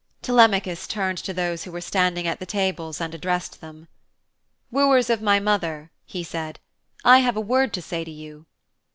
Telemachus 0.23 0.87
turned 0.87 1.19
to 1.19 1.31
those 1.31 1.63
who 1.63 1.71
were 1.71 1.79
standing 1.79 2.25
at 2.25 2.39
the 2.39 2.45
tables 2.47 2.99
and 2.99 3.13
addressed 3.13 3.61
them. 3.61 3.87
'Wooers 4.71 5.11
of 5.11 5.21
my 5.21 5.39
mother,' 5.39 5.91
he 6.07 6.23
said, 6.23 6.59
'I 7.03 7.19
have 7.19 7.37
a 7.37 7.39
word 7.39 7.71
to 7.73 7.83
say 7.83 8.03
to 8.03 8.09
you.' 8.09 8.47